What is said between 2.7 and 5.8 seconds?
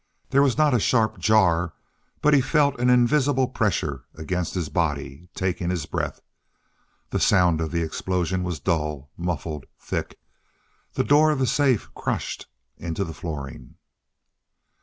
an invisible pressure against his body, taking